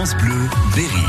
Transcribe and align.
France 0.00 0.16
Bleu 0.16 0.48
Berry. 0.74 1.04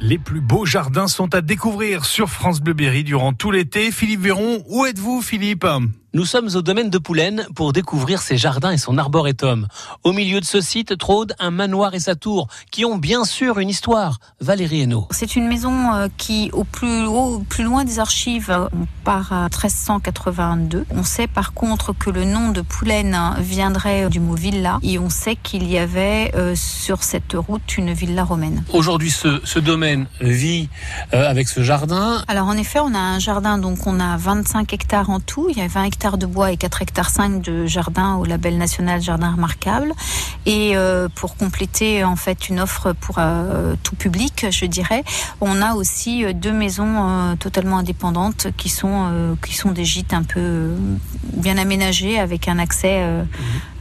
Les 0.00 0.16
plus 0.16 0.40
beaux 0.40 0.64
jardins 0.64 1.08
sont 1.08 1.34
à 1.34 1.40
découvrir 1.40 2.04
sur 2.04 2.30
France 2.30 2.60
Bleu 2.60 2.72
Berry 2.72 3.02
durant 3.02 3.32
tout 3.32 3.50
l'été. 3.50 3.90
Philippe 3.90 4.20
Véron, 4.20 4.62
où 4.68 4.86
êtes-vous 4.86 5.20
Philippe? 5.20 5.66
Nous 6.12 6.24
sommes 6.24 6.48
au 6.56 6.62
domaine 6.62 6.90
de 6.90 6.98
Poulaine 6.98 7.46
pour 7.54 7.72
découvrir 7.72 8.20
ses 8.20 8.36
jardins 8.36 8.72
et 8.72 8.78
son 8.78 8.98
arboretum. 8.98 9.68
Au 10.02 10.12
milieu 10.12 10.40
de 10.40 10.44
ce 10.44 10.60
site 10.60 10.98
trône 10.98 11.28
un 11.38 11.52
manoir 11.52 11.94
et 11.94 12.00
sa 12.00 12.16
tour 12.16 12.48
qui 12.72 12.84
ont 12.84 12.96
bien 12.96 13.24
sûr 13.24 13.60
une 13.60 13.68
histoire. 13.68 14.18
Valérie 14.40 14.80
Hainaut. 14.80 15.06
C'est 15.12 15.36
une 15.36 15.46
maison 15.46 15.94
euh, 15.94 16.08
qui, 16.16 16.50
au 16.52 16.64
plus, 16.64 17.06
haut, 17.06 17.44
plus 17.48 17.62
loin 17.62 17.84
des 17.84 18.00
archives, 18.00 18.50
on 18.72 18.86
part 19.04 19.32
à 19.32 19.42
1382. 19.42 20.84
On 20.90 21.04
sait 21.04 21.28
par 21.28 21.52
contre 21.52 21.92
que 21.92 22.10
le 22.10 22.24
nom 22.24 22.50
de 22.50 22.60
Poulaine 22.60 23.16
viendrait 23.38 24.10
du 24.10 24.18
mot 24.18 24.34
villa 24.34 24.80
et 24.82 24.98
on 24.98 25.10
sait 25.10 25.36
qu'il 25.36 25.70
y 25.70 25.78
avait 25.78 26.32
euh, 26.34 26.56
sur 26.56 27.04
cette 27.04 27.34
route 27.34 27.78
une 27.78 27.92
villa 27.92 28.24
romaine. 28.24 28.64
Aujourd'hui, 28.72 29.12
ce, 29.12 29.40
ce 29.44 29.60
domaine 29.60 30.06
vit 30.20 30.68
euh, 31.14 31.30
avec 31.30 31.48
ce 31.48 31.62
jardin. 31.62 32.24
Alors 32.26 32.48
en 32.48 32.56
effet, 32.56 32.80
on 32.80 32.94
a 32.94 32.98
un 32.98 33.20
jardin, 33.20 33.58
donc 33.58 33.86
on 33.86 34.00
a 34.00 34.16
25 34.16 34.72
hectares 34.72 35.10
en 35.10 35.20
tout. 35.20 35.46
Il 35.50 35.56
y 35.56 35.62
a 35.62 35.68
20 35.68 35.84
hectares 35.84 35.99
de 36.00 36.26
bois 36.26 36.50
et 36.50 36.56
4 36.56 36.82
hectares 36.82 37.10
5 37.10 37.42
de 37.42 37.66
jardin 37.66 38.16
au 38.16 38.24
label 38.24 38.56
national 38.56 39.02
Jardin 39.02 39.32
Remarquable. 39.32 39.92
Et 40.46 40.74
euh, 40.74 41.08
pour 41.14 41.36
compléter 41.36 42.04
en 42.04 42.16
fait 42.16 42.48
une 42.48 42.58
offre 42.58 42.92
pour 42.92 43.16
euh, 43.18 43.74
tout 43.82 43.96
public, 43.96 44.46
je 44.50 44.64
dirais, 44.64 45.04
on 45.42 45.60
a 45.60 45.74
aussi 45.74 46.24
euh, 46.24 46.32
deux 46.32 46.52
maisons 46.52 47.36
totalement 47.38 47.78
indépendantes 47.78 48.48
qui 48.56 48.68
sont 48.68 49.36
qui 49.44 49.54
sont 49.54 49.72
des 49.72 49.84
gîtes 49.84 50.14
un 50.14 50.22
peu 50.22 50.74
bien 51.32 51.58
aménagés 51.58 52.18
avec 52.18 52.48
un 52.48 52.58
accès 52.58 53.00
euh, 53.02 53.22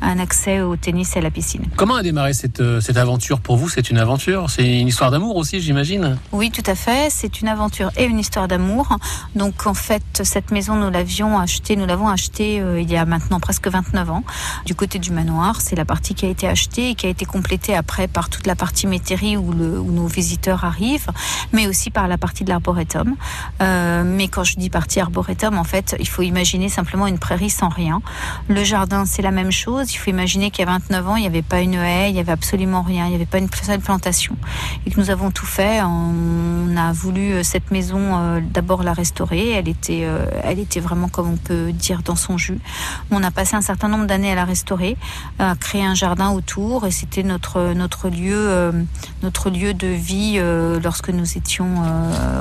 un 0.00 0.18
accès 0.18 0.60
au 0.60 0.76
tennis 0.76 1.16
et 1.16 1.18
à 1.18 1.22
la 1.22 1.30
piscine. 1.30 1.64
Comment 1.76 1.96
a 1.96 2.02
démarré 2.02 2.32
cette, 2.32 2.60
euh, 2.60 2.80
cette 2.80 2.96
aventure 2.96 3.40
pour 3.40 3.56
vous? 3.56 3.68
C'est 3.68 3.90
une 3.90 3.98
aventure? 3.98 4.50
C'est 4.50 4.80
une 4.80 4.88
histoire 4.88 5.10
d'amour 5.10 5.36
aussi, 5.36 5.60
j'imagine? 5.60 6.18
Oui, 6.32 6.50
tout 6.50 6.62
à 6.66 6.74
fait. 6.74 7.08
C'est 7.10 7.40
une 7.40 7.48
aventure 7.48 7.90
et 7.96 8.04
une 8.04 8.18
histoire 8.18 8.48
d'amour. 8.48 8.96
Donc 9.34 9.66
en 9.66 9.74
fait, 9.74 10.02
cette 10.22 10.50
maison, 10.50 10.76
nous 10.76 10.90
l'avions 10.90 11.38
achetée, 11.38 11.76
nous 11.76 11.86
l'avons 11.86 12.08
achetée 12.08 12.60
euh, 12.60 12.80
il 12.80 12.90
y 12.90 12.96
a 12.96 13.04
maintenant 13.04 13.40
presque 13.40 13.68
29 13.68 14.10
ans, 14.10 14.24
du 14.66 14.74
côté 14.74 14.98
du 14.98 15.10
manoir. 15.10 15.60
C'est 15.60 15.76
la 15.76 15.84
partie 15.84 16.14
qui 16.14 16.26
a 16.26 16.28
été 16.28 16.46
achetée 16.46 16.90
et 16.90 16.94
qui 16.94 17.06
a 17.06 17.10
été 17.10 17.24
complétée 17.24 17.74
après 17.74 18.08
par 18.08 18.28
toute 18.28 18.46
la 18.46 18.54
partie 18.54 18.86
métairie 18.86 19.36
où, 19.36 19.52
le, 19.52 19.78
où 19.78 19.90
nos 19.90 20.06
visiteurs 20.06 20.64
arrivent, 20.64 21.10
mais 21.52 21.66
aussi 21.66 21.90
par 21.90 22.08
la 22.08 22.18
partie 22.18 22.44
de 22.44 22.50
l'arboretum. 22.50 23.16
Euh, 23.60 24.04
mais 24.04 24.28
quand 24.28 24.44
je 24.44 24.56
dis 24.56 24.70
partie 24.70 25.00
arboretum, 25.00 25.58
en 25.58 25.64
fait, 25.64 25.96
il 25.98 26.08
faut 26.08 26.22
imaginer 26.22 26.68
simplement 26.68 27.06
une 27.06 27.18
prairie 27.18 27.50
sans 27.50 27.68
rien. 27.68 28.00
Le 28.48 28.64
jardin, 28.64 29.04
c'est 29.04 29.22
la 29.22 29.30
même 29.30 29.52
chose. 29.52 29.87
Il 29.94 29.98
faut 29.98 30.10
imaginer 30.10 30.50
qu'il 30.50 30.64
y 30.64 30.68
a 30.68 30.70
29 30.70 31.08
ans, 31.08 31.16
il 31.16 31.22
n'y 31.22 31.26
avait 31.26 31.42
pas 31.42 31.60
une 31.60 31.74
haie, 31.74 32.10
il 32.10 32.14
n'y 32.14 32.20
avait 32.20 32.32
absolument 32.32 32.82
rien, 32.82 33.06
il 33.06 33.10
n'y 33.10 33.14
avait 33.14 33.26
pas 33.26 33.38
une 33.38 33.48
seule 33.62 33.80
plantation. 33.80 34.36
Et 34.86 34.90
que 34.90 35.00
nous 35.00 35.10
avons 35.10 35.30
tout 35.30 35.46
fait. 35.46 35.80
On 35.82 36.67
a 36.88 36.92
voulu 36.92 37.32
euh, 37.32 37.42
cette 37.42 37.70
maison 37.70 37.98
euh, 38.00 38.40
d'abord 38.42 38.82
la 38.82 38.92
restaurer. 38.92 39.50
Elle 39.50 39.68
était, 39.68 40.02
euh, 40.04 40.26
elle 40.42 40.58
était 40.58 40.80
vraiment, 40.80 41.08
comme 41.08 41.30
on 41.30 41.36
peut 41.36 41.72
dire, 41.72 42.02
dans 42.02 42.16
son 42.16 42.38
jus. 42.38 42.58
On 43.10 43.22
a 43.22 43.30
passé 43.30 43.56
un 43.56 43.62
certain 43.62 43.88
nombre 43.88 44.06
d'années 44.06 44.32
à 44.32 44.34
la 44.34 44.44
restaurer, 44.44 44.96
à 45.38 45.54
créer 45.54 45.84
un 45.84 45.94
jardin 45.94 46.30
autour, 46.30 46.86
et 46.86 46.90
c'était 46.90 47.22
notre 47.22 47.72
notre 47.74 48.08
lieu, 48.08 48.72
notre 49.22 49.50
lieu 49.50 49.74
de 49.74 49.86
vie 49.86 50.40
lorsque 50.82 51.10
nous 51.10 51.36
étions, 51.36 51.68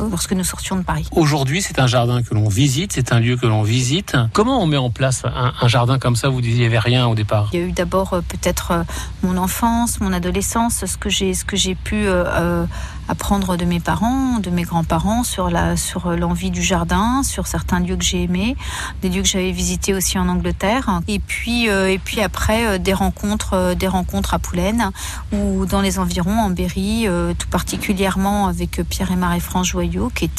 lorsque 0.09 0.33
nous 0.33 0.43
sortions 0.43 0.75
de 0.75 0.83
Paris. 0.83 1.07
Aujourd'hui, 1.11 1.61
c'est 1.61 1.79
un 1.79 1.87
jardin 1.87 2.23
que 2.23 2.33
l'on 2.33 2.47
visite, 2.47 2.93
c'est 2.93 3.11
un 3.13 3.19
lieu 3.19 3.37
que 3.37 3.47
l'on 3.47 3.63
visite. 3.63 4.15
Comment 4.33 4.61
on 4.61 4.67
met 4.67 4.77
en 4.77 4.89
place 4.89 5.23
un, 5.25 5.53
un 5.59 5.67
jardin 5.67 5.99
comme 5.99 6.15
ça? 6.15 6.29
Vous 6.29 6.41
disiez 6.41 6.57
il 6.57 6.61
n'y 6.61 6.65
avait 6.65 6.79
rien 6.79 7.07
au 7.07 7.15
départ. 7.15 7.49
Il 7.53 7.59
y 7.59 7.63
a 7.63 7.65
eu 7.65 7.71
d'abord 7.71 8.09
peut-être 8.27 8.85
mon 9.23 9.37
enfance, 9.37 9.99
mon 9.99 10.13
adolescence, 10.13 10.85
ce 10.85 10.97
que 10.97 11.09
j'ai 11.09 11.33
ce 11.33 11.45
que 11.45 11.55
j'ai 11.55 11.75
pu 11.75 12.07
euh, 12.07 12.65
apprendre 13.07 13.57
de 13.57 13.65
mes 13.65 13.79
parents, 13.79 14.36
de 14.39 14.49
mes 14.49 14.63
grands-parents 14.63 15.23
sur 15.23 15.49
la 15.49 15.77
sur 15.77 16.11
l'envie 16.11 16.51
du 16.51 16.61
jardin, 16.61 17.23
sur 17.23 17.47
certains 17.47 17.79
lieux 17.79 17.95
que 17.95 18.03
j'ai 18.03 18.23
aimés, 18.23 18.55
des 19.01 19.09
lieux 19.09 19.21
que 19.21 19.27
j'avais 19.27 19.51
visités 19.51 19.93
aussi 19.93 20.17
en 20.19 20.27
Angleterre, 20.27 21.01
et 21.07 21.19
puis 21.19 21.69
euh, 21.69 21.89
et 21.89 21.97
puis 21.97 22.21
après 22.21 22.65
euh, 22.65 22.77
des 22.77 22.93
rencontres 22.93 23.53
euh, 23.53 23.75
des 23.75 23.87
rencontres 23.87 24.33
à 24.33 24.39
Poulaine 24.39 24.91
ou 25.31 25.65
dans 25.65 25.81
les 25.81 25.99
environs 25.99 26.39
en 26.39 26.49
Berry, 26.49 27.07
tout 27.37 27.47
particulièrement 27.49 28.47
avec 28.47 28.81
Pierre 28.89 29.11
et 29.11 29.15
Marie-France 29.15 29.67
Joyaux 29.67 30.11
qui 30.13 30.29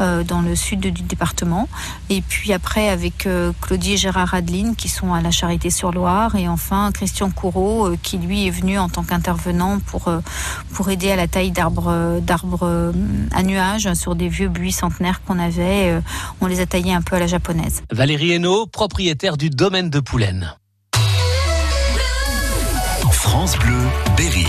euh, 0.00 0.24
dans 0.24 0.42
le 0.42 0.56
sud 0.56 0.80
du 0.80 1.02
département, 1.02 1.68
et 2.10 2.20
puis 2.20 2.52
après 2.52 2.88
avec 2.88 3.28
Claudie 3.60 3.92
et 3.92 3.96
Gérard 3.96 4.34
Adeline 4.34 4.74
qui 4.74 4.88
sont 4.88 5.14
à 5.14 5.20
la 5.20 5.30
Charité-sur-Loire, 5.30 6.34
et 6.36 6.48
enfin 6.48 6.90
Christian 6.92 7.30
Courreau 7.30 7.90
qui 8.02 8.18
lui 8.18 8.46
est 8.46 8.50
venu 8.50 8.78
en 8.78 8.88
tant 8.88 9.04
qu'intervenant 9.04 9.78
pour 9.78 10.10
pour 10.72 10.90
aider 10.90 11.10
à 11.10 11.16
la 11.16 11.28
taille 11.28 11.50
d'arbres 11.50 12.20
d'arbres 12.20 12.92
à 13.32 13.42
nuages 13.42 13.92
sur 13.94 14.14
des 14.14 14.28
vieux 14.28 14.48
buis 14.48 14.72
centenaires 14.72 15.22
qu'on 15.26 15.38
avait. 15.38 15.90
euh, 15.90 16.00
On 16.40 16.46
les 16.46 16.60
a 16.60 16.66
taillés 16.66 16.94
un 16.94 17.02
peu 17.02 17.16
à 17.16 17.20
la 17.20 17.26
japonaise. 17.26 17.82
Valérie 17.92 18.32
Hainaut, 18.32 18.66
propriétaire 18.66 19.36
du 19.36 19.50
domaine 19.50 19.90
de 19.90 20.00
Poulaine. 20.00 20.54
France 23.10 23.56
Bleu 23.58 23.74
Berry. 24.16 24.46